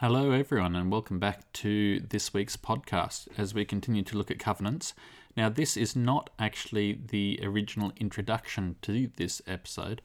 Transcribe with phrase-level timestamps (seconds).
[0.00, 4.38] Hello, everyone, and welcome back to this week's podcast as we continue to look at
[4.38, 4.94] covenants.
[5.36, 10.00] Now, this is not actually the original introduction to this episode.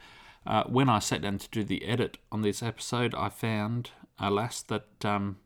[0.45, 4.61] Uh, when I sat down to do the edit on this episode, I found, alas,
[4.63, 5.37] that um,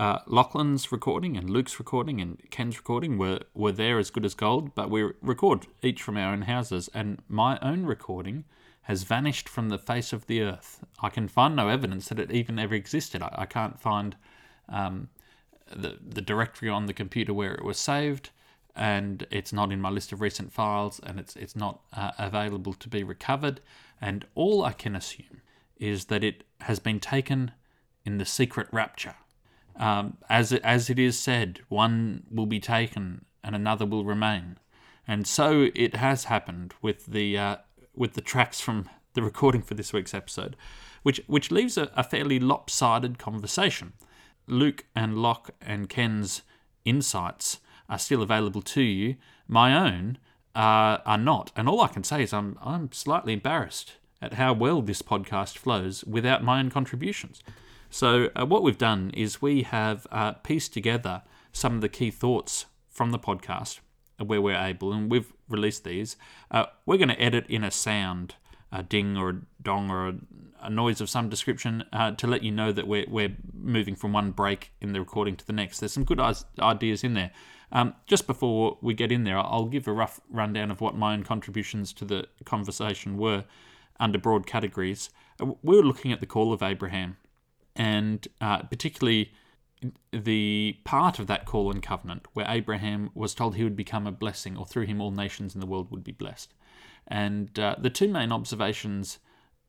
[0.00, 4.32] uh, Lachlan's recording and Luke's recording and Ken's recording were, were there as good as
[4.32, 8.44] gold, but we record each from our own houses, and my own recording
[8.82, 10.84] has vanished from the face of the earth.
[11.00, 13.22] I can find no evidence that it even ever existed.
[13.22, 14.16] I, I can't find
[14.68, 15.08] um,
[15.70, 18.30] the, the directory on the computer where it was saved,
[18.74, 22.72] and it's not in my list of recent files, and it's, it's not uh, available
[22.74, 23.60] to be recovered.
[24.00, 25.42] And all I can assume
[25.76, 27.52] is that it has been taken
[28.04, 29.14] in the secret rapture.
[29.76, 34.58] Um, as, it, as it is said, one will be taken and another will remain.
[35.06, 37.56] And so it has happened with the uh,
[37.94, 40.56] with the tracks from the recording for this week's episode,
[41.02, 43.92] which which leaves a, a fairly lopsided conversation.
[44.46, 46.42] Luke and Locke and Ken's
[46.84, 49.16] insights are still available to you.
[49.46, 50.18] My own
[50.54, 54.52] uh, are not, and all I can say is I'm I'm slightly embarrassed at how
[54.52, 57.42] well this podcast flows without my own contributions.
[57.90, 62.10] So uh, what we've done is we have uh, pieced together some of the key
[62.10, 63.80] thoughts from the podcast
[64.24, 66.16] where we're able, and we've released these.
[66.50, 68.34] Uh, we're going to edit in a sound,
[68.70, 70.14] a ding or a dong or a,
[70.62, 74.12] a noise of some description uh, to let you know that we're, we're moving from
[74.12, 75.80] one break in the recording to the next.
[75.80, 76.20] There's some good
[76.60, 77.30] ideas in there.
[77.72, 81.14] Um, just before we get in there, I'll give a rough rundown of what my
[81.14, 83.44] own contributions to the conversation were
[83.98, 85.10] under broad categories.
[85.40, 87.16] Uh, we were looking at the call of Abraham,
[87.74, 89.32] and uh, particularly
[90.12, 94.12] the part of that call and covenant where Abraham was told he would become a
[94.12, 96.54] blessing, or through him all nations in the world would be blessed.
[97.06, 99.18] And uh, the two main observations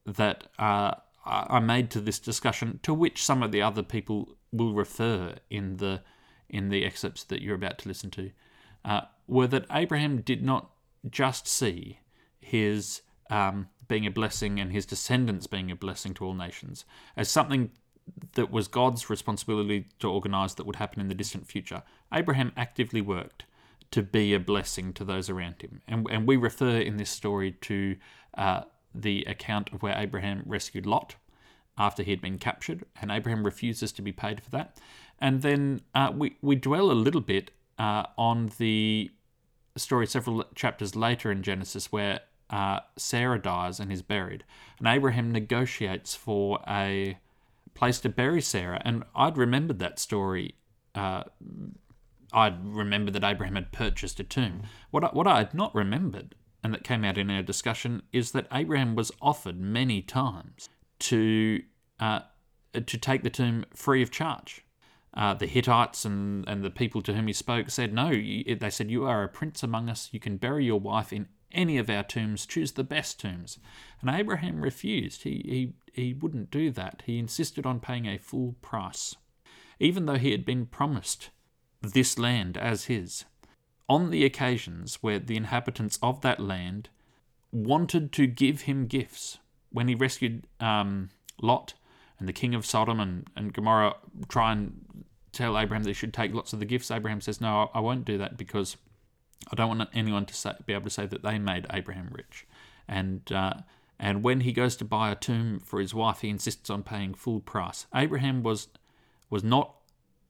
[0.06, 4.74] that uh, are made to this discussion, to which some of the other people will
[4.74, 6.02] refer in the
[6.50, 8.32] in the excerpts that you're about to listen to,
[8.86, 10.70] uh, were that Abraham did not
[11.10, 12.00] just see
[12.40, 16.86] his um, being a blessing and his descendants being a blessing to all nations
[17.16, 17.72] as something
[18.34, 21.84] that was God's responsibility to organize that would happen in the distant future.
[22.14, 23.46] Abraham actively worked
[23.92, 25.82] to be a blessing to those around him.
[25.88, 27.96] And, and we refer in this story to
[28.38, 28.62] uh,
[28.94, 31.16] the account of where Abraham rescued Lot
[31.78, 34.78] after he had been captured, and Abraham refuses to be paid for that.
[35.20, 39.12] And then uh, we, we dwell a little bit uh, on the
[39.76, 44.44] story several chapters later in Genesis where uh, Sarah dies and is buried.
[44.78, 47.18] And Abraham negotiates for a
[47.74, 48.82] place to bury Sarah.
[48.84, 50.56] And I'd remembered that story.
[50.96, 51.24] Uh,
[52.32, 54.64] I'd remembered that Abraham had purchased a tomb.
[54.92, 58.32] What I, what I had not remembered, and that came out in our discussion, is
[58.32, 60.70] that Abraham was offered many times
[61.00, 61.62] to
[62.00, 62.22] uh,
[62.74, 64.66] to take the tomb free of charge.
[65.16, 68.90] Uh, the Hittites and, and the people to whom he spoke said, No, they said,
[68.90, 70.10] You are a prince among us.
[70.12, 73.60] You can bury your wife in any of our tombs, choose the best tombs.
[74.02, 75.24] And Abraham refused.
[75.24, 77.04] He, he, he wouldn't do that.
[77.06, 79.16] He insisted on paying a full price,
[79.80, 81.30] even though he had been promised
[81.82, 83.26] this land as his.
[83.90, 86.90] On the occasions where the inhabitants of that land
[87.52, 89.38] wanted to give him gifts,
[89.72, 91.10] when he rescued um,
[91.42, 91.74] Lot
[92.20, 93.96] and the king of Sodom and, and Gomorrah
[94.30, 97.80] try and tell Abraham they should take lots of the gifts, Abraham says, No, I
[97.80, 98.78] won't do that because
[99.52, 102.46] I don't want anyone to say, be able to say that they made Abraham rich.
[102.88, 103.56] And uh,
[104.00, 107.14] and when he goes to buy a tomb for his wife, he insists on paying
[107.14, 107.86] full price.
[107.94, 108.68] Abraham was
[109.30, 109.76] was not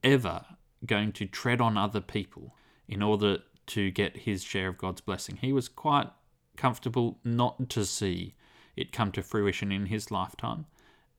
[0.03, 0.45] ever
[0.85, 2.55] going to tread on other people
[2.87, 5.37] in order to get his share of God's blessing.
[5.37, 6.09] He was quite
[6.57, 8.35] comfortable not to see
[8.75, 10.65] it come to fruition in his lifetime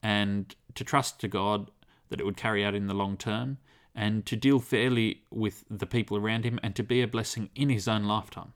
[0.02, 1.70] and to trust to God
[2.08, 3.58] that it would carry out in the long term
[3.94, 7.68] and to deal fairly with the people around him and to be a blessing in
[7.68, 8.52] his own lifetime.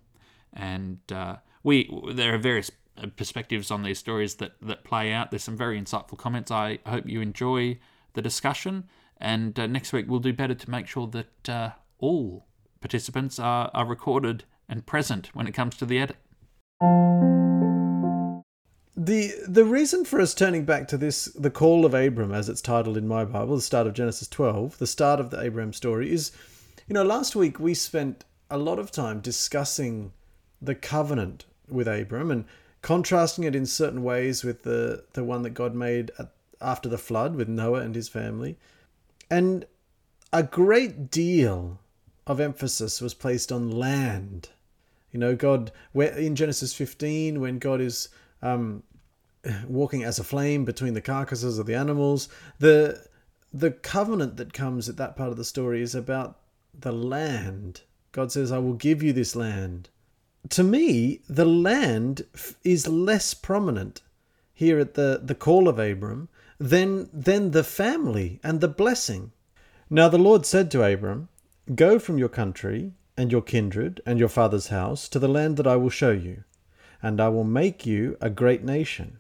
[0.53, 5.31] And uh, we there are various uh, perspectives on these stories that, that play out.
[5.31, 6.51] There's some very insightful comments.
[6.51, 7.79] I hope you enjoy
[8.15, 8.85] the discussion.
[9.19, 12.47] And uh, next week we'll do better to make sure that uh, all
[12.81, 16.17] participants are, are recorded and present when it comes to the edit
[19.01, 22.61] the the reason for us turning back to this the call of abram as it's
[22.61, 26.13] titled in my bible the start of genesis 12 the start of the Abram story
[26.13, 26.33] is
[26.89, 30.11] you know last week we spent a lot of time discussing
[30.61, 32.45] the covenant with abram and
[32.83, 36.31] contrasting it in certain ways with the the one that god made at,
[36.61, 38.57] after the flood with noah and his family.
[39.31, 39.67] And
[40.33, 41.79] a great deal
[42.27, 44.49] of emphasis was placed on land.
[45.13, 48.09] You know god where in genesis 15 when god is
[48.43, 48.83] um,
[49.67, 52.29] walking as a flame between the carcasses of the animals.
[52.59, 53.07] The
[53.53, 56.39] the covenant that comes at that part of the story is about
[56.79, 57.83] the land.
[58.13, 59.89] God says, I will give you this land.
[60.51, 62.27] To me, the land
[62.63, 64.03] is less prominent
[64.53, 66.29] here at the, the call of Abram
[66.59, 69.33] than, than the family and the blessing.
[69.91, 71.29] Now the Lord said to Abram,
[71.75, 75.67] Go from your country and your kindred and your father's house to the land that
[75.67, 76.45] I will show you,
[77.03, 79.18] and I will make you a great nation,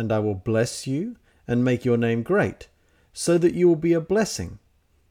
[0.00, 1.16] and I will bless you
[1.46, 2.68] and make your name great,
[3.12, 4.58] so that you will be a blessing.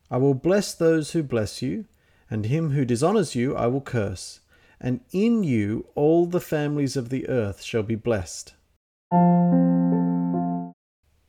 [0.09, 1.85] I will bless those who bless you,
[2.29, 4.39] and him who dishonors you I will curse,
[4.81, 8.55] and in you all the families of the earth shall be blessed.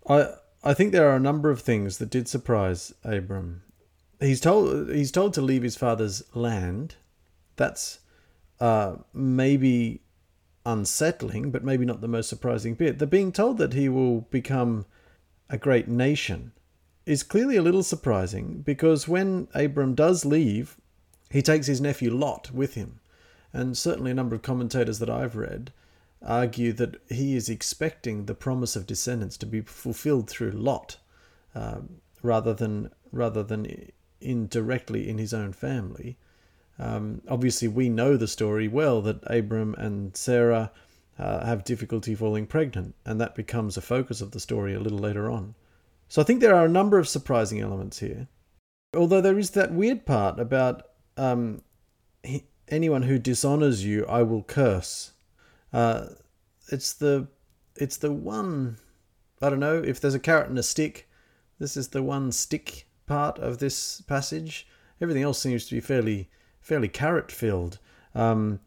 [0.08, 0.28] I
[0.62, 3.62] I think there are a number of things that did surprise Abram.
[4.20, 6.96] He's told he's told to leave his father's land.
[7.56, 8.00] That's
[8.58, 10.02] uh, maybe
[10.64, 12.98] unsettling, but maybe not the most surprising bit.
[12.98, 14.86] The being told that he will become
[15.48, 16.52] a great nation
[17.06, 20.76] is clearly a little surprising because when Abram does leave,
[21.30, 23.00] he takes his nephew Lot with him.
[23.52, 25.72] And certainly a number of commentators that I've read
[26.22, 30.98] argue that he is expecting the promise of descendants to be fulfilled through Lot,
[31.54, 31.80] uh,
[32.22, 33.90] rather than rather than
[34.20, 36.16] indirectly in his own family.
[36.80, 40.72] Um, obviously, we know the story well that Abram and Sarah
[41.18, 44.98] uh, have difficulty falling pregnant, and that becomes a focus of the story a little
[44.98, 45.54] later on.
[46.08, 48.28] So I think there are a number of surprising elements here.
[48.96, 50.82] Although there is that weird part about
[51.18, 51.62] um,
[52.22, 55.12] he, anyone who dishonors you, I will curse.
[55.72, 56.06] Uh,
[56.68, 57.28] it's the
[57.76, 58.78] it's the one
[59.42, 61.08] I don't know if there's a carrot and a stick.
[61.58, 64.66] This is the one stick part of this passage.
[65.00, 66.30] Everything else seems to be fairly
[66.70, 67.80] fairly carrot filled.
[68.14, 68.60] Um,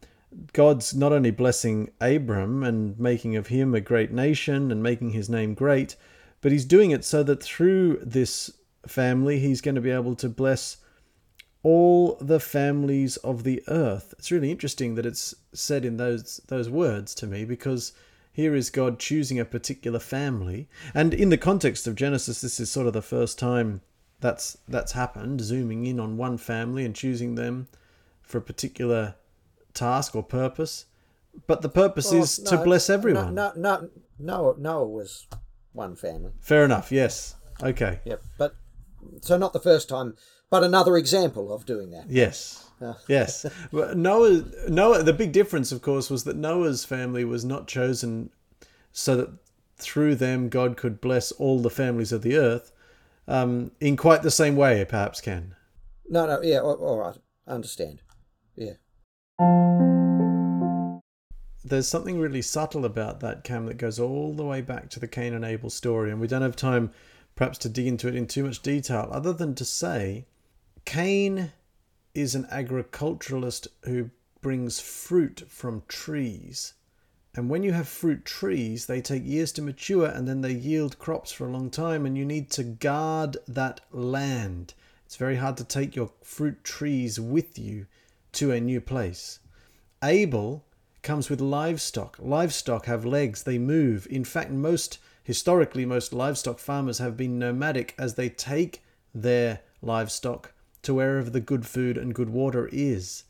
[0.52, 5.30] God's not only blessing Abram and making of him a great nation and making his
[5.30, 5.96] name great,
[6.42, 8.50] but he's doing it so that through this
[8.86, 10.76] family he's going to be able to bless
[11.62, 14.12] all the families of the earth.
[14.18, 17.94] It's really interesting that it's said in those those words to me because
[18.30, 22.70] here is God choosing a particular family, and in the context of Genesis, this is
[22.70, 23.80] sort of the first time
[24.20, 25.40] that's that's happened.
[25.40, 27.66] Zooming in on one family and choosing them
[28.24, 29.14] for a particular
[29.72, 30.86] task or purpose,
[31.46, 33.34] but the purpose well, is no, to bless everyone.
[33.34, 33.88] No, no,
[34.18, 35.26] no, Noah was
[35.72, 36.32] one family.
[36.40, 36.90] Fair enough.
[36.92, 37.36] Yes.
[37.62, 38.00] Okay.
[38.04, 38.22] Yep.
[38.38, 38.56] But
[39.20, 40.14] so not the first time
[40.54, 42.08] but another example of doing that.
[42.08, 42.70] Yes.
[43.08, 43.44] yes.
[43.72, 48.30] Noah, Noah, the big difference, of course, was that Noah's family was not chosen
[48.92, 49.30] so that
[49.78, 52.70] through them God could bless all the families of the earth
[53.26, 55.56] um, in quite the same way, perhaps, Ken.
[56.08, 57.16] No, no, yeah, all, all right.
[57.48, 58.02] I understand.
[58.56, 58.74] Yeah.
[61.64, 65.08] There's something really subtle about that, Cam, that goes all the way back to the
[65.08, 66.90] Cain and Abel story, and we don't have time
[67.34, 70.26] perhaps to dig into it in too much detail, other than to say
[70.84, 71.52] Cain
[72.14, 74.10] is an agriculturalist who
[74.40, 76.74] brings fruit from trees.
[77.34, 80.98] And when you have fruit trees, they take years to mature and then they yield
[81.00, 84.74] crops for a long time, and you need to guard that land.
[85.06, 87.86] It's very hard to take your fruit trees with you
[88.34, 89.40] to a new place.
[90.02, 90.64] Abel
[91.02, 92.16] comes with livestock.
[92.20, 94.06] Livestock have legs, they move.
[94.10, 98.82] In fact, most historically, most livestock farmers have been nomadic as they take
[99.14, 103.24] their livestock to wherever the good food and good water is.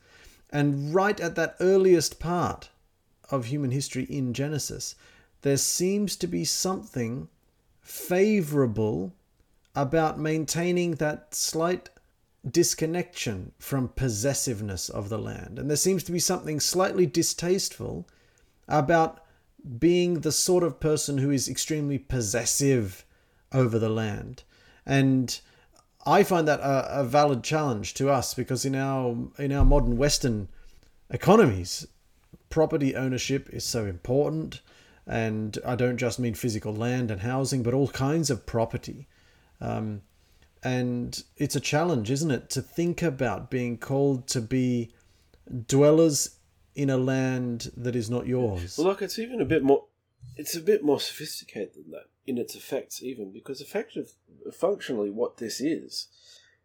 [0.50, 2.70] And right at that earliest part
[3.30, 4.94] of human history in Genesis,
[5.42, 7.28] there seems to be something
[7.80, 9.12] favorable
[9.74, 11.90] about maintaining that slight
[12.48, 15.58] disconnection from possessiveness of the land.
[15.58, 18.06] And there seems to be something slightly distasteful
[18.68, 19.24] about
[19.78, 23.04] being the sort of person who is extremely possessive
[23.52, 24.42] over the land.
[24.84, 25.40] And
[26.06, 29.96] I find that a, a valid challenge to us because in our in our modern
[29.96, 30.48] Western
[31.08, 31.86] economies,
[32.50, 34.60] property ownership is so important,
[35.06, 39.06] and I don't just mean physical land and housing, but all kinds of property.
[39.60, 40.02] Um,
[40.64, 44.92] and it's a challenge, isn't it, to think about being called to be
[45.66, 46.38] dwellers
[46.74, 48.76] in a land that is not yours.
[48.78, 49.84] Well, look, it's even a bit more.
[50.36, 54.12] It's a bit more sophisticated than that in its effects, even because effective,
[54.52, 56.08] functionally, what this is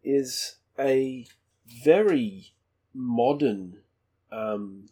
[0.03, 1.25] is a
[1.83, 2.53] very
[2.93, 3.79] modern
[4.31, 4.85] um,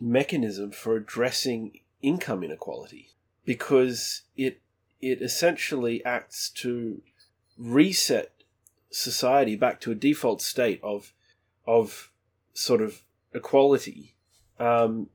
[0.00, 3.10] mechanism for addressing income inequality
[3.44, 4.60] because it
[5.00, 7.02] it essentially acts to
[7.58, 8.32] reset
[8.96, 11.12] society back to a default state of
[11.66, 12.10] of
[12.54, 13.02] sort of
[13.34, 14.14] equality
[14.58, 15.08] um,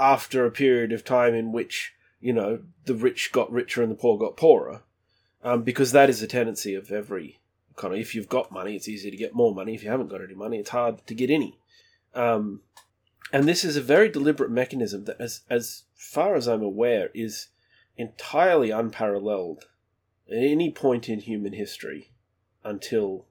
[0.00, 3.96] after a period of time in which you know, the rich got richer and the
[3.96, 4.82] poor got poorer,
[5.42, 7.40] um, because that is a tendency of every
[7.72, 8.00] economy.
[8.00, 9.74] If you've got money, it's easy to get more money.
[9.74, 11.58] If you haven't got any money, it's hard to get any.
[12.14, 12.60] Um,
[13.32, 17.48] and this is a very deliberate mechanism that, as as far as I'm aware, is
[17.96, 19.66] entirely unparalleled
[20.30, 22.11] at any point in human history
[22.64, 23.26] until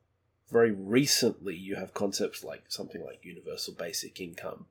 [0.49, 1.55] very recently.
[1.55, 4.65] You have concepts like something like universal basic income,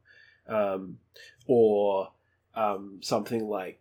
[0.48, 0.98] um,
[1.46, 2.10] or
[2.54, 3.80] um, something like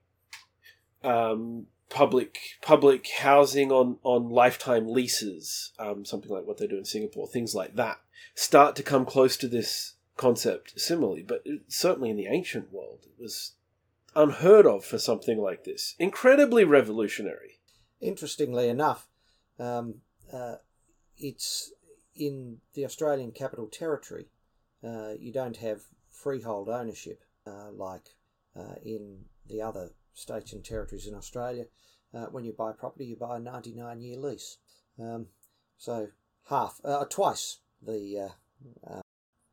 [1.04, 6.86] um, public public housing on on lifetime leases, um, something like what they do in
[6.86, 8.00] Singapore, things like that,
[8.36, 11.24] start to come close to this concept similarly.
[11.24, 13.54] But it, certainly in the ancient world, it was
[14.16, 15.96] unheard of for something like this.
[16.00, 17.60] Incredibly revolutionary.
[18.02, 19.08] Interestingly enough,
[19.60, 19.96] um,
[20.32, 20.56] uh,
[21.20, 21.72] it's
[22.16, 24.28] in the Australian Capital Territory.
[24.84, 28.16] Uh, you don't have freehold ownership uh, like
[28.56, 31.66] uh, in the other states and territories in Australia.
[32.14, 34.58] Uh, when you buy property, you buy a 99 year lease.
[35.00, 35.28] Um,
[35.78, 36.08] so
[36.50, 38.32] half, uh, twice the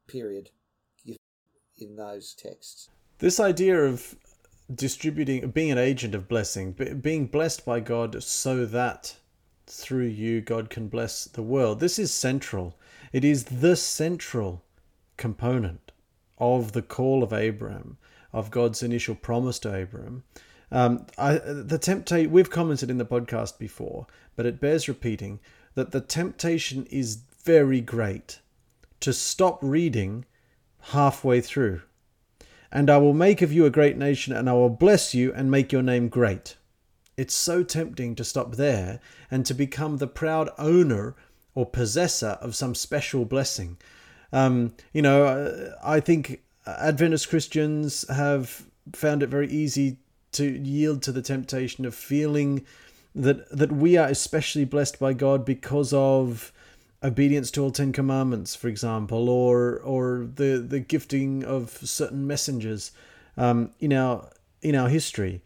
[0.09, 0.51] period
[1.79, 2.89] in those texts.
[3.19, 4.17] This idea of
[4.75, 9.17] distributing, being an agent of blessing, being blessed by God so that
[9.67, 11.81] through you God can bless the world.
[11.81, 12.79] This is central.
[13.13, 14.63] It is the central
[15.17, 15.93] component
[16.39, 17.99] of the call of Abraham,
[18.33, 20.25] of God's initial promise to Abraham.
[20.71, 25.41] Um, I, the temptation we've commented in the podcast before, but it bears repeating
[25.75, 28.41] that the temptation is very great
[29.01, 30.25] to stop reading
[30.91, 31.83] halfway through.
[32.73, 35.51] And I will make of you a great nation, and I will bless you and
[35.51, 36.57] make your name great.
[37.17, 41.15] It's so tempting to stop there and to become the proud owner
[41.55, 43.79] or possessor of some special blessing.
[44.33, 49.99] Um, you know, I think Adventist Christians have found it very easy
[50.33, 52.67] to yield to the temptation of feeling
[53.15, 56.53] that that we are especially blessed by God because of
[57.03, 62.93] obedience to all Ten Commandments, for example, or or the the gifting of certain messengers
[63.39, 64.31] um, in our
[64.61, 65.43] in our history.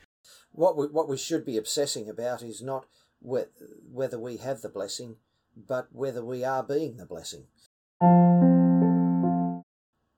[0.52, 2.86] What we, what we should be obsessing about is not
[3.20, 5.16] whether we have the blessing,
[5.56, 7.46] but whether we are being the blessing.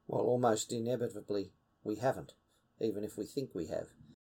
[0.07, 1.53] Well, almost inevitably,
[1.85, 2.35] we haven't,
[2.81, 3.89] even if we think we have.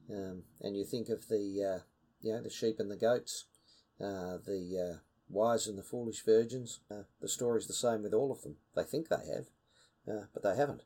[0.09, 1.79] Um, and you think of the, uh,
[2.21, 3.45] you know, the sheep and the goats,
[3.99, 4.97] uh, the uh,
[5.29, 6.79] wise and the foolish virgins.
[6.89, 8.57] Uh, the story's the same with all of them.
[8.75, 9.47] They think they have,
[10.07, 10.83] uh, but they haven't.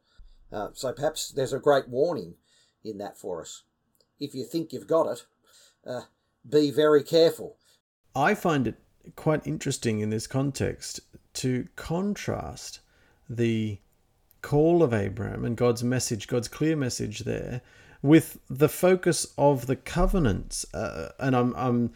[0.51, 2.35] Uh, so perhaps there's a great warning
[2.83, 3.63] in that for us.
[4.19, 5.25] If you think you've got it,
[5.85, 6.01] uh,
[6.49, 7.57] be very careful.
[8.15, 8.75] I find it
[9.15, 10.99] quite interesting in this context
[11.33, 12.79] to contrast
[13.29, 13.79] the
[14.41, 17.61] call of Abraham and God's message, God's clear message there,
[18.01, 20.65] with the focus of the covenants.
[20.73, 21.93] Uh, and I'm, I'm,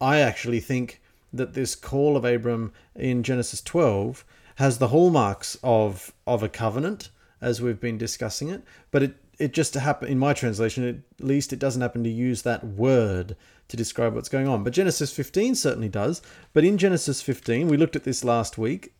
[0.00, 1.00] I actually think
[1.32, 4.24] that this call of Abram in Genesis 12
[4.56, 7.10] has the hallmarks of of a covenant,
[7.40, 11.52] as we've been discussing it, but it it just happen in my translation at least
[11.52, 13.36] it doesn't happen to use that word
[13.68, 17.76] to describe what's going on but genesis 15 certainly does but in genesis 15 we
[17.76, 18.92] looked at this last week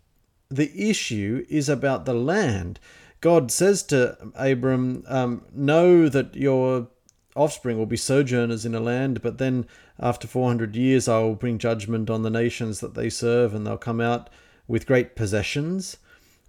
[0.50, 2.78] the issue is about the land
[3.21, 6.88] god says to abram um, know that your
[7.35, 9.66] offspring will be sojourners in a land but then
[10.00, 13.76] after 400 years, I will bring judgment on the nations that they serve, and they'll
[13.76, 14.30] come out
[14.68, 15.97] with great possessions.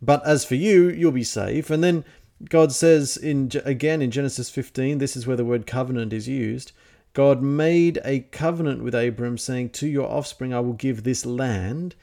[0.02, 1.70] But as for you, you'll be safe.
[1.70, 2.06] And then
[2.48, 6.72] God says in again in Genesis 15, this is where the word covenant is used.
[7.14, 11.96] God made a covenant with Abram, saying, To your offspring I will give this land.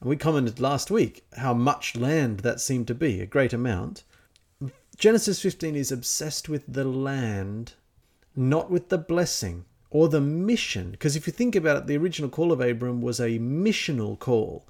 [0.00, 4.02] And we commented last week how much land that seemed to be, a great amount.
[4.96, 7.74] Genesis 15 is obsessed with the land,
[8.34, 10.90] not with the blessing or the mission.
[10.90, 14.66] Because if you think about it, the original call of Abram was a missional call.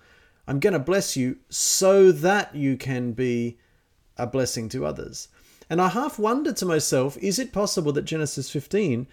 [0.46, 3.58] I'm going to bless you so that you can be
[4.18, 5.28] a blessing to others.
[5.70, 9.06] And I half wonder to myself is it possible that Genesis 15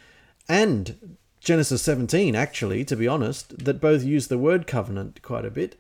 [0.48, 5.52] and Genesis 17, actually, to be honest, that both use the word covenant quite a
[5.52, 5.80] bit,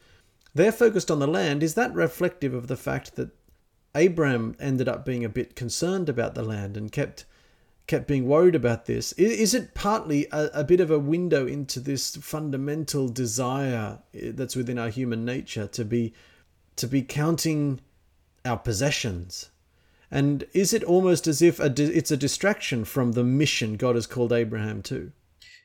[0.53, 1.63] they're focused on the land.
[1.63, 3.31] Is that reflective of the fact that
[3.95, 7.25] Abraham ended up being a bit concerned about the land and kept
[7.87, 9.11] kept being worried about this.
[9.13, 14.55] Is it partly a, a, bit of a window into this fundamental desire eh, that's
[14.55, 16.13] within our human nature to be
[16.77, 17.79] to be counting
[18.45, 19.49] our possessions?
[20.11, 24.07] And is it almost as if a it's a distraction from the mission God has
[24.07, 25.11] called Abraham to?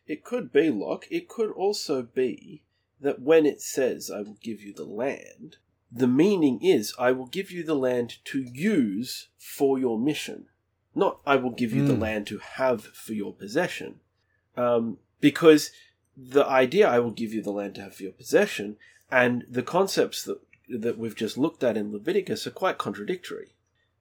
[0.07, 1.07] It could be, Locke.
[1.11, 2.63] It could also be
[3.01, 5.57] that when it says, I will give you the land,
[5.93, 10.47] the meaning is, I will give you the land to use for your mission
[10.95, 11.89] not I will give you mm.
[11.89, 12.03] the hmm.
[12.03, 14.01] land to have for your possession.
[14.57, 15.71] Um, because
[16.17, 18.77] the idea I will give you the land to have for your possession
[19.11, 20.41] And the concepts that
[20.79, 23.55] that we've just looked at in Leviticus are quite contradictory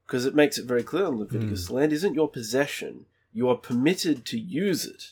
[0.05, 3.05] because it makes it very clear in Leviticus the land isn't your possession.
[3.33, 5.11] You are permitted to use it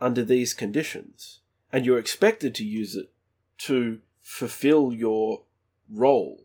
[0.00, 1.40] under these conditions,
[1.72, 3.10] and you're expected to use it
[3.58, 5.42] to fulfill your
[5.90, 6.44] role.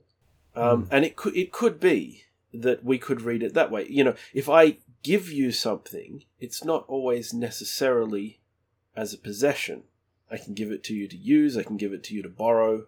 [0.56, 3.88] Um, And it could it could be that we could read it that way.
[3.90, 8.40] You know, if I give you something, it's not always necessarily
[8.96, 9.84] as a possession.
[10.32, 11.58] I can give it to you to use.
[11.58, 12.88] I can give it to you to borrow.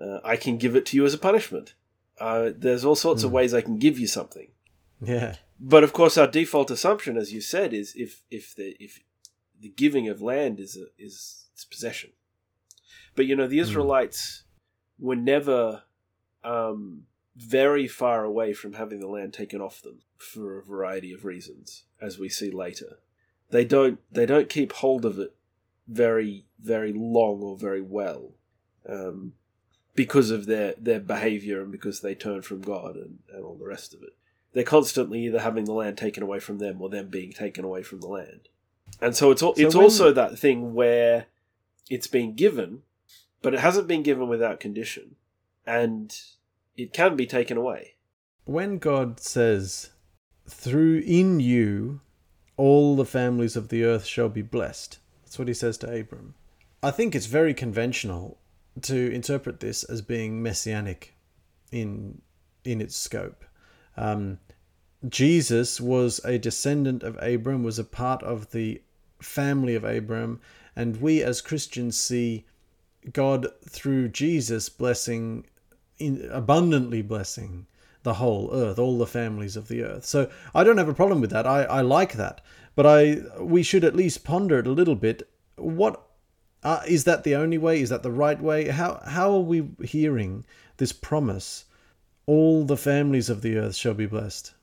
[0.00, 1.74] Uh, I can give it to you as a punishment.
[2.18, 4.48] Uh, there's all sorts of ways I can give you something.
[5.00, 5.36] Yeah.
[5.58, 9.00] But of course, our default assumption, as you said, is if if the if
[9.60, 12.10] the giving of land is a, is its possession.
[13.14, 14.44] But you know, the Israelites
[14.98, 15.82] were never
[16.42, 17.04] um,
[17.36, 21.84] very far away from having the land taken off them for a variety of reasons,
[22.00, 22.98] as we see later.
[23.50, 25.34] They don't they don't keep hold of it
[25.86, 28.32] very very long or very well.
[28.88, 29.34] Um,
[29.94, 33.66] because of their, their behavior and because they turn from God and, and all the
[33.66, 34.10] rest of it.
[34.52, 37.82] They're constantly either having the land taken away from them or them being taken away
[37.82, 38.48] from the land.
[39.00, 41.26] And so it's al- So it's when- also that thing where
[41.90, 42.82] it's been given,
[43.42, 45.16] but it hasn't been given without condition,
[45.66, 46.16] and
[46.76, 47.94] it can be taken away.
[48.44, 49.90] When God says,
[50.48, 52.00] through in you,
[52.56, 56.34] all the families of the earth shall be blessed, that's what he says to Abram.
[56.82, 58.38] I think it's very conventional
[58.82, 61.14] to interpret this as being messianic
[61.70, 62.20] in
[62.64, 63.44] in its scope.
[63.96, 64.38] Um,
[65.08, 68.80] Jesus was a descendant of Abram, was a part of the
[69.20, 70.40] family of Abram,
[70.74, 72.46] and we as Christians see
[73.12, 75.46] God through Jesus blessing,
[75.98, 77.66] in, abundantly blessing
[78.02, 80.04] the whole earth, all the families of the earth.
[80.04, 81.46] So I don't have a problem with that.
[81.46, 82.40] I, I like that,
[82.74, 85.28] but I we should at least ponder it a little bit.
[85.56, 86.03] What
[86.64, 87.80] uh, is that the only way?
[87.80, 88.68] Is that the right way?
[88.68, 90.44] How how are we hearing
[90.78, 91.66] this promise?
[92.26, 94.54] All the families of the earth shall be blessed.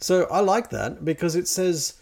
[0.00, 1.94] So I like that because it says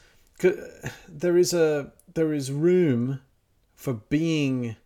[1.08, 3.20] there is a there is room
[3.74, 4.76] for being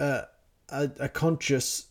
[0.00, 0.24] a,
[0.70, 1.86] a, a conscious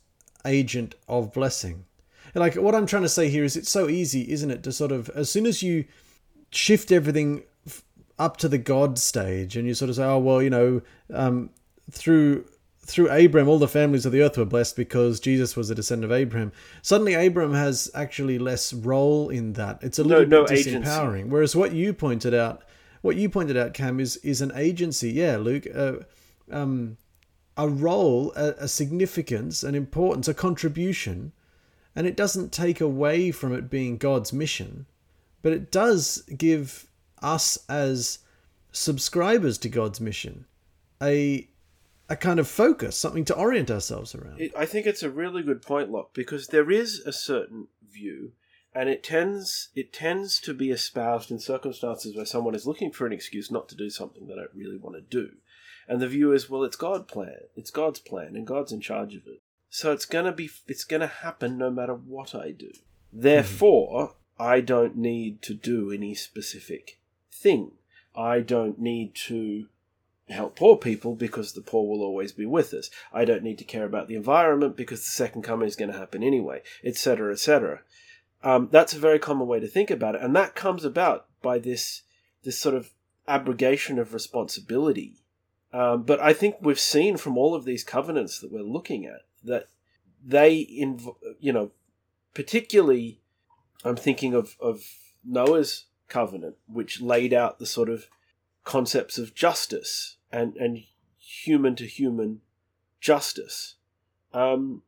[0.46, 1.86] agent of blessing.
[2.34, 4.92] Like what I'm trying to say here is it's so easy, isn't it, to sort
[4.92, 5.86] of as soon as you
[6.52, 7.44] shift everything
[8.19, 10.82] up to the God stage and you sort of say, oh well, you know,
[11.13, 11.49] um,
[11.91, 12.45] through
[12.82, 16.10] through Abraham, all the families of the earth were blessed because Jesus was a descendant
[16.10, 16.53] of Abraham.
[16.82, 19.80] Suddenly, Abraham has actually less role in that.
[19.82, 20.89] It's a No- little no bit agency.
[20.89, 21.27] disempowering.
[21.27, 22.63] Whereas what you pointed out,
[23.01, 25.12] what you pointed out, Cam, is is an agency.
[25.12, 25.95] Yeah, Luke, uh,
[26.49, 26.95] um,
[27.58, 31.34] a role, a, a significance, an importance, a contribution,
[31.93, 34.86] and it doesn't take away from it being God's mission,
[35.41, 36.87] but it does give
[37.21, 38.19] us as
[38.71, 40.45] subscribers to God's mission
[41.01, 41.47] a
[42.10, 44.39] a kind of focus, something to orient ourselves around.
[44.39, 48.32] It, I think it's a really good point, Locke, because there is a certain view,
[48.73, 53.06] and it tends it tends to be espoused in circumstances where someone is looking for
[53.06, 55.34] an excuse not to do something they don't really want to do,
[55.88, 59.15] and the view is, well, it's God's plan, it's God's plan, and God's in charge
[59.15, 62.67] of it, so it's gonna be it's gonna happen no matter what I do.
[62.67, 63.21] Mm-hmm.
[63.21, 66.99] Therefore, I don't need to do any specific
[67.41, 67.71] thing.
[68.15, 69.67] I don't need to
[70.30, 72.89] help poor people because the poor will always be with us.
[73.13, 75.97] I don't need to care about the environment because the second coming is going to
[75.97, 77.82] happen anyway, etc., etc.
[78.43, 81.60] Um, that's a very common way to think about it, and that comes about by
[81.60, 82.04] this
[82.43, 82.91] this sort of
[83.28, 85.15] abrogation of responsibility.
[85.73, 89.21] Um, but I think we've seen from all of these covenants that we're looking at
[89.43, 89.67] that
[90.26, 91.71] they, inv- you know,
[92.34, 93.19] particularly,
[93.84, 94.82] I'm thinking of of
[95.26, 98.08] Noah's covenant, which laid out the sort of
[98.63, 100.84] concepts of justice and, and
[101.20, 102.41] human to human
[103.00, 103.76] justice.
[104.34, 104.84] Um,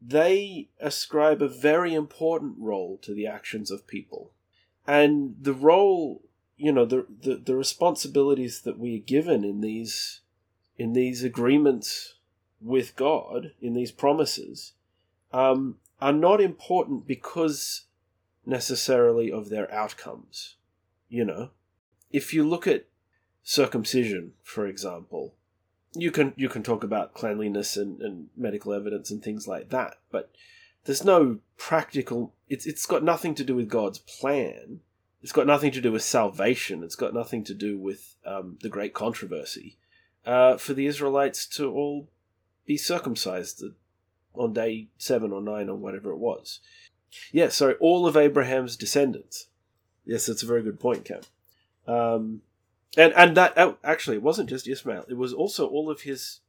[0.00, 4.32] they ascribe a very important role to the actions of people.
[4.86, 6.22] And the role,
[6.56, 10.20] you know, the, the, the responsibilities that we are given in these
[10.76, 12.14] in these agreements
[12.60, 14.72] with God, in these promises,
[15.32, 17.82] um, are not important because
[18.44, 20.56] necessarily of their outcomes.
[21.08, 21.50] You know,
[22.10, 22.86] if you look at
[23.42, 25.34] circumcision, for example,
[25.94, 29.98] you can you can talk about cleanliness and, and medical evidence and things like that,
[30.10, 30.30] but
[30.84, 32.34] there's no practical.
[32.48, 34.80] It's it's got nothing to do with God's plan.
[35.22, 36.82] It's got nothing to do with salvation.
[36.82, 39.78] It's got nothing to do with um, the great controversy
[40.26, 42.10] uh, for the Israelites to all
[42.66, 43.62] be circumcised
[44.34, 46.60] on day seven or nine or whatever it was.
[47.32, 49.46] Yeah, so all of Abraham's descendants.
[50.04, 51.20] Yes, that's a very good point, Cam.
[51.86, 52.42] Um,
[52.96, 56.40] and and that oh, actually it wasn't just Ishmael; it was also all of his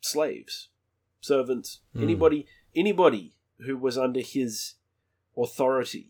[0.00, 0.68] slaves,
[1.20, 2.02] servants, Mm.
[2.02, 3.34] anybody anybody
[3.66, 4.74] who was under his
[5.36, 6.08] authority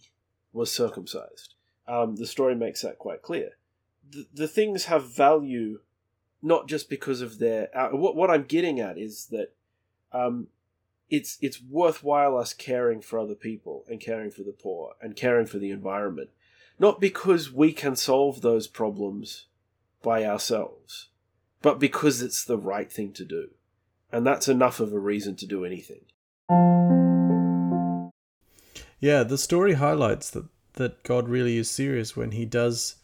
[0.52, 1.54] was circumcised.
[1.86, 3.50] Um, the story makes that quite clear.
[4.10, 5.80] The, the things have value
[6.42, 7.68] not just because of their.
[7.76, 9.54] Uh, what what I'm getting at is that
[10.12, 10.48] um,
[11.10, 15.46] it's it's worthwhile us caring for other people and caring for the poor and caring
[15.46, 16.30] for the environment,
[16.78, 19.46] not because we can solve those problems
[20.02, 21.08] by ourselves,
[21.62, 23.50] but because it's the right thing to do,
[24.12, 26.04] and that's enough of a reason to do anything.
[29.00, 32.96] Yeah, the story highlights that, that God really is serious when he does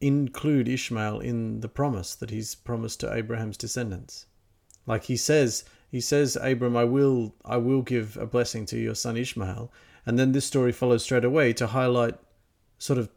[0.00, 4.26] include Ishmael in the promise that he's promised to Abraham's descendants.
[4.86, 8.94] Like he says, he says, Abram, I will I will give a blessing to your
[8.94, 9.72] son Ishmael.
[10.04, 12.14] And then this story follows straight away to highlight
[12.78, 13.08] sort of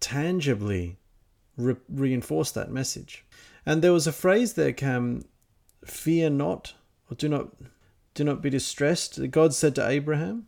[0.00, 0.98] tangibly
[1.56, 3.24] re- reinforce that message.
[3.64, 5.24] And there was a phrase there, Cam,
[5.84, 6.74] fear not,
[7.10, 7.50] or do not
[8.14, 9.30] do not be distressed.
[9.30, 10.46] God said to Abraham.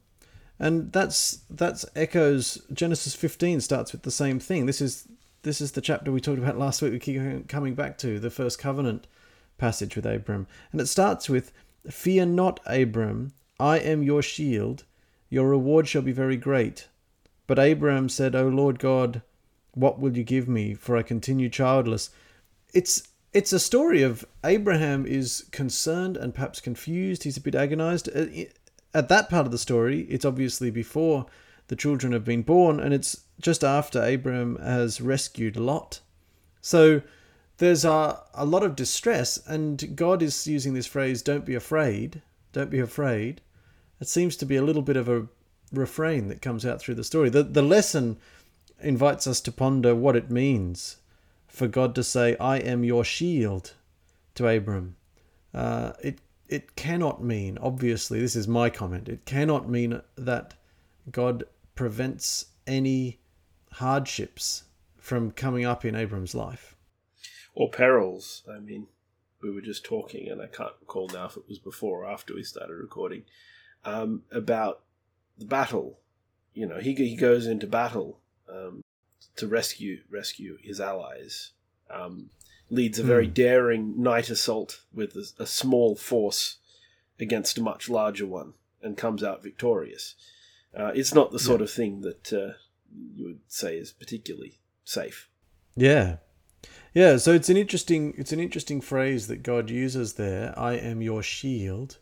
[0.58, 4.66] And that's that's echoes Genesis 15 starts with the same thing.
[4.66, 5.08] This is
[5.42, 6.92] this is the chapter we talked about last week.
[6.92, 9.06] We keep coming back to the first covenant
[9.58, 11.52] passage with Abram, and it starts with,
[11.90, 13.32] "Fear not, Abram.
[13.58, 14.84] I am your shield.
[15.28, 16.88] Your reward shall be very great."
[17.46, 19.22] But Abraham said, "O Lord God,
[19.72, 20.74] what will you give me?
[20.74, 22.10] For I continue childless."
[22.72, 27.24] It's it's a story of Abraham is concerned and perhaps confused.
[27.24, 28.08] He's a bit agonized.
[28.14, 28.26] Uh,
[28.94, 31.26] At that part of the story, it's obviously before
[31.66, 36.00] the children have been born, and it's just after Abraham has rescued Lot.
[36.60, 37.02] So
[37.58, 42.22] there's a, a lot of distress, and God is using this phrase, don't be afraid,
[42.52, 43.40] don't be afraid.
[44.00, 45.26] It seems to be a little bit of a
[45.74, 47.28] refrain that comes out through the story.
[47.28, 48.18] The, the lesson
[48.80, 50.96] invites us to ponder what it means
[51.46, 53.74] for God to say, I am your shield
[54.34, 54.96] to Abram.
[55.52, 60.54] Uh, it, it cannot mean, obviously, this is my comment, it cannot mean that
[61.10, 63.20] God prevents any
[63.72, 64.64] hardships
[64.96, 66.76] from coming up in Abram's life.
[67.54, 68.42] Or perils.
[68.50, 68.88] I mean,
[69.42, 72.34] we were just talking, and I can't recall now if it was before or after
[72.34, 73.24] we started recording,
[73.84, 74.80] um, about
[75.38, 76.00] the battle.
[76.52, 78.82] You know, he, he goes into battle um,
[79.36, 81.52] to rescue rescue his allies.
[81.90, 82.30] Um,
[82.70, 83.32] leads a very Hmm.
[83.32, 86.56] daring night assault with a, a small force
[87.20, 90.14] against a much larger one, and comes out victorious.
[90.76, 92.54] Uh, it's not the sort of thing that uh,
[93.14, 95.28] you would say is particularly safe.
[95.76, 96.16] Yeah.
[96.94, 100.54] Yeah, so it's an interesting it's an interesting phrase that God uses there.
[100.58, 101.98] I am your shield.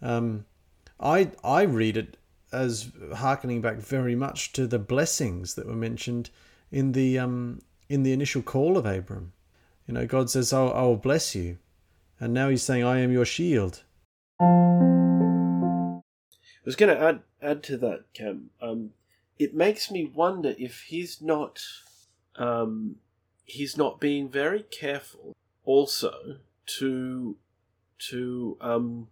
[0.00, 0.46] Um,
[1.00, 2.16] I I read it
[2.52, 6.30] as harkening back very much to the blessings that were mentioned
[6.70, 9.32] in the um in the initial call of Abram.
[9.86, 11.58] You know, God says, "I will bless you,"
[12.20, 13.82] and now He's saying, "I am your shield."
[14.40, 16.00] I
[16.64, 18.50] was going to add add to that, Cam.
[18.60, 18.90] Um,
[19.38, 21.60] it makes me wonder if he's not
[22.36, 22.96] um,
[23.44, 25.34] he's not being very careful
[25.64, 26.38] also
[26.78, 27.36] to
[28.10, 29.08] to um,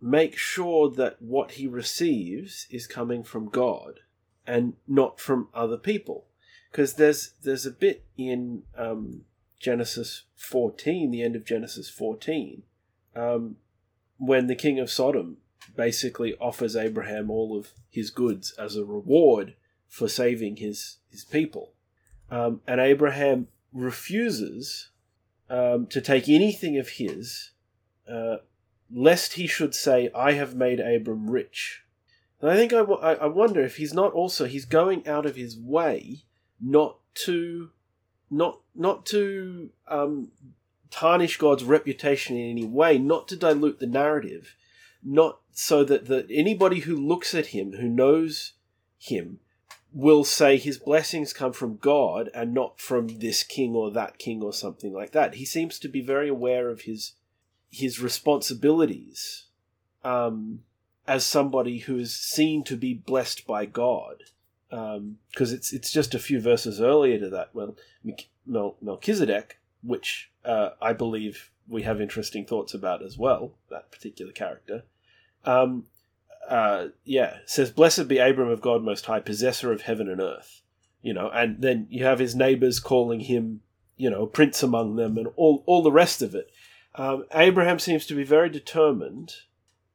[0.00, 4.00] make sure that what he receives is coming from God
[4.46, 6.26] and not from other people.
[6.70, 9.22] Because there's there's a bit in um,
[9.58, 12.62] Genesis 14, the end of Genesis 14,
[13.14, 13.56] um,
[14.18, 15.38] when the king of Sodom
[15.76, 19.54] basically offers Abraham all of his goods as a reward
[19.88, 21.72] for saving his his people,
[22.30, 24.90] um, and Abraham refuses
[25.48, 27.50] um, to take anything of his,
[28.08, 28.36] uh,
[28.92, 31.82] lest he should say, "I have made Abram rich."
[32.40, 35.36] And I think I, w- I wonder if he's not also he's going out of
[35.36, 36.24] his way
[36.60, 37.70] not to
[38.30, 40.30] not not to um,
[40.90, 44.54] tarnish God's reputation in any way, not to dilute the narrative,
[45.02, 48.52] not so that, that anybody who looks at him, who knows
[48.98, 49.40] him,
[49.92, 54.42] will say his blessings come from God and not from this king or that king
[54.42, 55.34] or something like that.
[55.34, 57.12] He seems to be very aware of his
[57.70, 59.44] his responsibilities
[60.04, 60.60] um,
[61.06, 64.24] as somebody who is seen to be blessed by God.
[64.68, 67.74] Because it's it's just a few verses earlier to that when
[68.46, 74.32] Mel- Melchizedek, which uh, I believe we have interesting thoughts about as well, that particular
[74.32, 74.84] character.
[75.44, 75.86] Um,
[76.48, 80.62] uh, yeah, says, "Blessed be Abram of God Most High, possessor of heaven and earth."
[81.02, 83.62] You know, and then you have his neighbors calling him,
[83.96, 86.50] you know, prince among them, and all all the rest of it.
[86.94, 89.34] Um, Abraham seems to be very determined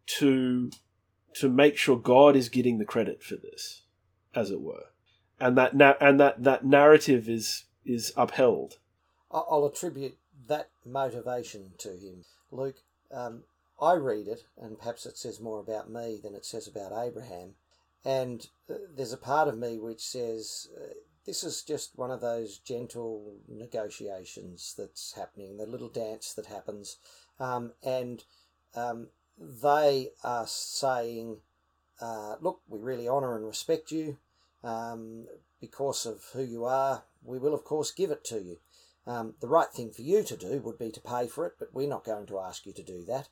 [0.08, 0.72] to
[1.36, 3.82] to make sure God is getting the credit for this,
[4.34, 4.86] as it were,
[5.40, 8.78] and that na- and that that narrative is is upheld.
[9.32, 12.24] I'll attribute that motivation to him.
[12.52, 12.78] Luke,
[13.12, 13.44] um,
[13.82, 17.56] I read it, and perhaps it says more about me than it says about Abraham.
[18.06, 20.94] And uh, there's a part of me which says uh,
[21.26, 26.98] this is just one of those gentle negotiations that's happening, the little dance that happens.
[27.40, 28.24] Um, and
[28.76, 29.08] um,
[29.38, 31.38] they are saying,
[32.00, 34.18] uh, look, we really honour and respect you
[34.64, 35.26] um,
[35.60, 37.04] because of who you are.
[37.24, 38.58] We will, of course, give it to you.
[39.08, 41.74] Um, the right thing for you to do would be to pay for it, but
[41.74, 43.30] we're not going to ask you to do that.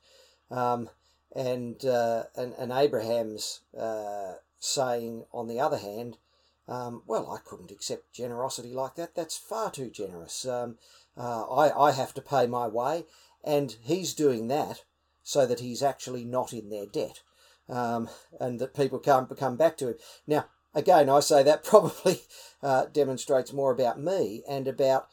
[0.55, 0.89] Um,
[1.35, 6.17] and, uh, and and Abraham's uh, saying, on the other hand,
[6.67, 9.15] um, well, I couldn't accept generosity like that.
[9.15, 10.45] That's far too generous.
[10.45, 10.77] Um,
[11.17, 13.05] uh, I I have to pay my way,
[13.43, 14.83] and he's doing that
[15.23, 17.21] so that he's actually not in their debt,
[17.69, 19.95] um, and that people can't come back to him.
[20.25, 22.21] Now, again, I say that probably
[22.61, 25.07] uh, demonstrates more about me and about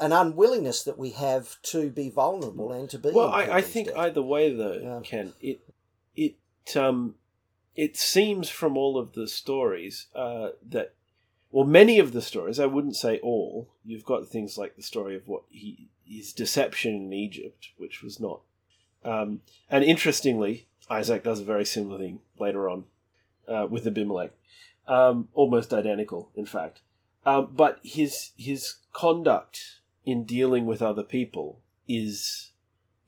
[0.00, 3.10] an unwillingness that we have to be vulnerable and to be.
[3.10, 3.98] Well, I, I think debt.
[3.98, 5.00] either way, though.
[5.04, 5.60] Ken, it
[6.14, 6.36] it
[6.76, 7.16] um
[7.76, 10.94] it seems from all of the stories uh, that,
[11.50, 13.68] well, many of the stories, I wouldn't say all.
[13.84, 18.20] You've got things like the story of what he his deception in Egypt, which was
[18.20, 18.40] not.
[19.04, 22.84] Um, and interestingly, Isaac does a very similar thing later on
[23.48, 24.32] uh, with Abimelech,
[24.86, 26.80] um, almost identical, in fact.
[27.26, 32.52] Um, but his his conduct in dealing with other people is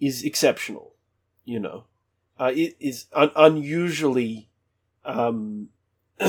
[0.01, 0.95] is exceptional.
[1.45, 1.85] You know,
[2.41, 4.49] uh, it is un- unusually
[5.07, 5.69] um,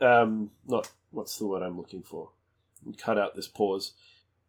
[0.00, 2.30] um, not what's the word I'm looking for.
[2.98, 3.92] Cut out this pause.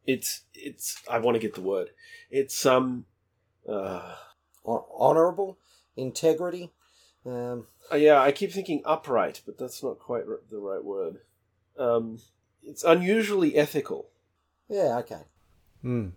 [0.07, 1.01] It's it's.
[1.09, 1.89] I want to get the word.
[2.31, 3.05] It's um,
[3.69, 4.15] uh,
[4.65, 5.59] honorable,
[5.95, 6.71] integrity.
[7.25, 11.19] Um, uh, yeah, I keep thinking upright, but that's not quite the right word.
[11.77, 12.19] Um,
[12.63, 14.09] it's unusually ethical.
[14.67, 14.97] Yeah.
[14.99, 15.21] Okay.
[15.81, 16.09] Hmm.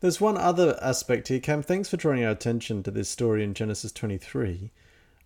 [0.00, 1.62] There's one other aspect here, Cam.
[1.62, 4.72] Thanks for drawing our attention to this story in Genesis 23.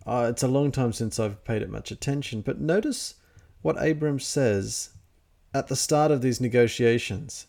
[0.07, 3.15] Uh, it's a long time since I've paid it much attention, but notice
[3.61, 4.91] what Abram says
[5.53, 7.47] at the start of these negotiations.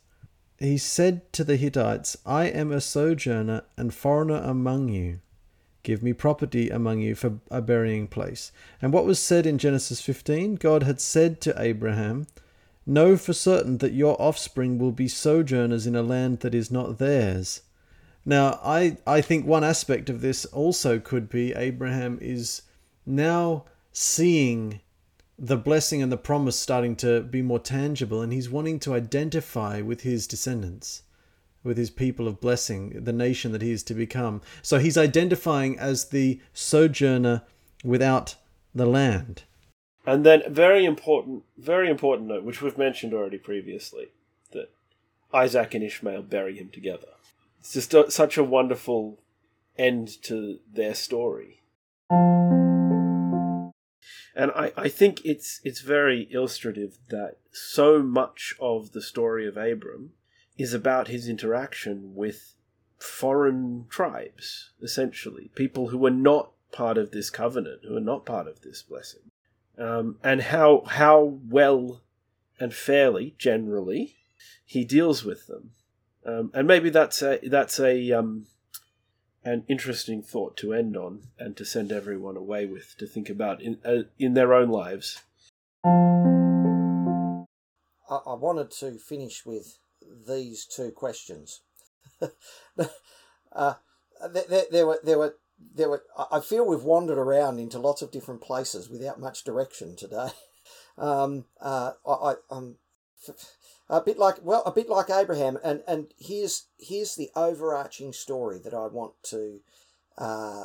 [0.58, 5.20] He said to the Hittites, I am a sojourner and foreigner among you.
[5.84, 8.50] Give me property among you for a burying place.
[8.82, 10.56] And what was said in Genesis 15?
[10.56, 12.26] God had said to Abraham,
[12.84, 16.98] Know for certain that your offspring will be sojourners in a land that is not
[16.98, 17.60] theirs
[18.28, 22.60] now, I, I think one aspect of this also could be Abraham is
[23.06, 24.82] now seeing
[25.38, 29.80] the blessing and the promise starting to be more tangible, and he's wanting to identify
[29.80, 31.04] with his descendants,
[31.64, 34.42] with his people of blessing, the nation that he is to become.
[34.60, 37.44] So he's identifying as the sojourner
[37.82, 38.34] without
[38.74, 39.44] the land.
[40.04, 44.08] And then, very important, very important note, which we've mentioned already previously,
[44.52, 44.68] that
[45.32, 47.08] Isaac and Ishmael bury him together.
[47.60, 49.20] It's just a, such a wonderful
[49.76, 51.62] end to their story.
[54.38, 59.56] And I, I think it's it's very illustrative that so much of the story of
[59.56, 60.12] Abram
[60.56, 62.54] is about his interaction with
[62.98, 65.50] foreign tribes, essentially.
[65.54, 69.30] People who are not part of this covenant, who are not part of this blessing.
[69.76, 72.02] Um, and how how well
[72.60, 74.16] and fairly, generally,
[74.64, 75.70] he deals with them.
[76.28, 78.46] Um, and maybe that's a that's a um,
[79.44, 83.62] an interesting thought to end on and to send everyone away with to think about
[83.62, 85.22] in uh, in their own lives.
[88.10, 89.78] I, I wanted to finish with
[90.26, 91.62] these two questions.
[93.52, 93.74] uh,
[94.30, 95.36] there, there, were there were
[95.74, 96.02] there were.
[96.30, 100.28] I feel we've wandered around into lots of different places without much direction today.
[100.98, 102.76] Um, uh, I, I, um,
[103.90, 108.58] a bit like well, a bit like Abraham, and and here's here's the overarching story
[108.62, 109.60] that I want to
[110.16, 110.64] uh,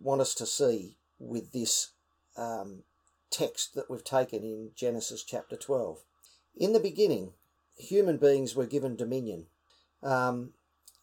[0.00, 1.92] want us to see with this
[2.36, 2.82] um,
[3.30, 5.98] text that we've taken in Genesis chapter twelve.
[6.56, 7.32] In the beginning,
[7.76, 9.46] human beings were given dominion,
[10.02, 10.52] um,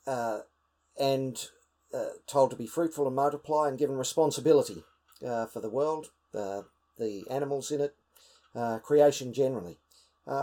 [0.06, 0.41] uh,
[1.00, 1.43] and
[1.91, 4.84] uh, told to be fruitful and multiply, and given responsibility
[5.28, 6.62] uh, for the world, uh,
[7.00, 7.96] the animals in it,
[8.54, 9.80] uh, creation generally.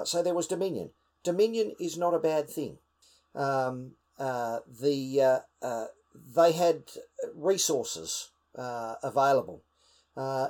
[0.05, 0.91] so there was dominion
[1.25, 2.79] dominion is not a bad thing.
[3.35, 5.87] Um, uh, the uh, uh,
[6.37, 6.85] they had
[7.35, 9.65] resources uh, available,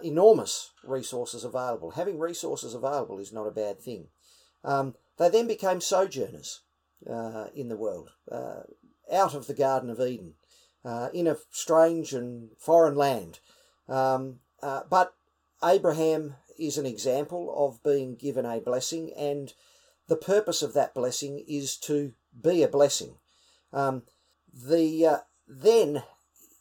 [0.02, 1.92] enormous resources available.
[1.92, 4.08] Having resources available is not a bad thing.
[4.62, 6.60] Um, they then became sojourners
[7.06, 10.34] in the world, out of the Garden of Eden,
[11.14, 13.38] in a strange and foreign land.
[13.88, 15.14] Um, but
[15.64, 19.54] Abraham is an example of being given a blessing and
[20.08, 23.16] the purpose of that blessing is to be a blessing.
[23.72, 24.02] Um,
[24.52, 26.02] the uh, then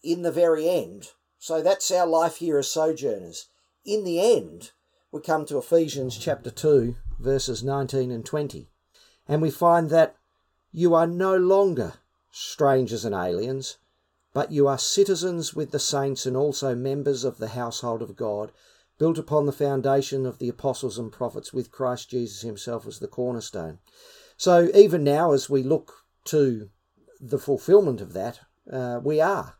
[0.03, 1.11] in the very end.
[1.39, 3.49] So that's our life here as sojourners.
[3.85, 4.71] In the end,
[5.11, 8.69] we come to Ephesians chapter 2, verses 19 and 20,
[9.27, 10.15] and we find that
[10.71, 11.93] you are no longer
[12.31, 13.77] strangers and aliens,
[14.33, 18.51] but you are citizens with the saints and also members of the household of God,
[19.03, 23.07] built upon the foundation of the apostles and prophets, with Christ Jesus himself as the
[23.09, 23.79] cornerstone.
[24.37, 26.69] So even now, as we look to
[27.19, 28.39] the fulfillment of that,
[28.71, 29.57] uh, we are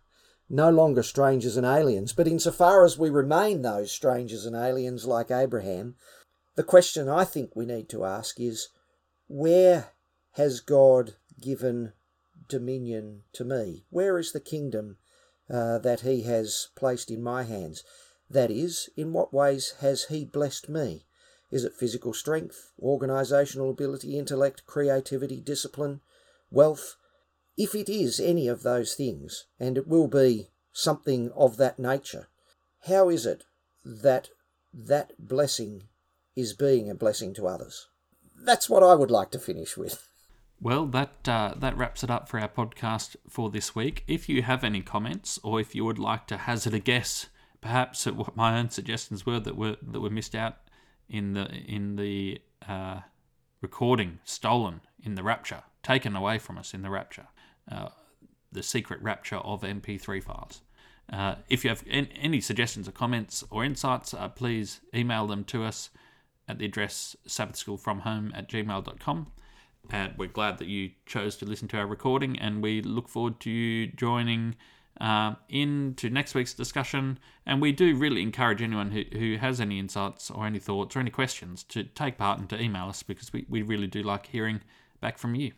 [0.50, 2.14] no longer strangers and aliens.
[2.14, 5.96] But insofar as we remain those strangers and aliens like Abraham,
[6.56, 8.70] the question I think we need to ask is
[9.28, 9.90] where
[10.36, 11.92] has God given
[12.48, 13.84] dominion to me?
[13.90, 15.00] Where is the kingdom
[15.50, 17.84] uh, that He has placed in my hands?
[18.30, 21.06] That is, in what ways has He blessed me?
[21.52, 26.02] Is it physical strength, organisational ability, intellect, creativity, discipline,
[26.50, 26.96] wealth?
[27.56, 32.28] If it is any of those things, and it will be something of that nature,
[32.88, 33.44] how is it
[33.86, 34.30] that
[34.74, 35.84] that blessing
[36.36, 37.88] is being a blessing to others?
[38.36, 40.08] That's what I would like to finish with.
[40.60, 44.04] Well, that uh, that wraps it up for our podcast for this week.
[44.08, 47.28] If you have any comments, or if you would like to hazard a guess,
[47.64, 50.58] perhaps at what my own suggestions were that were that were missed out
[51.10, 53.00] in the in the uh,
[53.62, 57.28] recording, stolen in the Rapture, taken away from us in the Rapture,
[57.72, 57.88] uh,
[58.52, 60.62] the secret Rapture of MP3 files.
[61.12, 65.64] Uh, if you have any suggestions or comments or insights, uh, please email them to
[65.64, 65.90] us
[66.48, 69.28] at the address sabbathschoolfromhome at gmail.com.
[69.90, 73.40] And we're glad that you chose to listen to our recording, and we look forward
[73.42, 74.56] to you joining
[75.02, 77.20] uh, into next week's discussion.
[77.46, 81.00] And we do really encourage anyone who, who has any insights or any thoughts or
[81.00, 84.28] any questions to take part and to email us because we, we really do like
[84.28, 84.62] hearing
[85.02, 85.52] back from you.